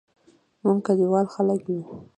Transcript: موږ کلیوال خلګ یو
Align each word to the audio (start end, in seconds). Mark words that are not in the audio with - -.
موږ 0.63 0.77
کلیوال 0.85 1.25
خلګ 1.33 1.61
یو 1.73 1.79